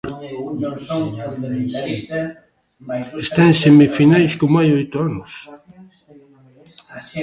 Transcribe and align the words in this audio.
Está 3.25 3.41
en 3.51 3.55
semifinais 3.63 4.31
como 4.41 4.55
hai 4.59 4.69
oito 4.79 4.95
anos. 5.09 5.31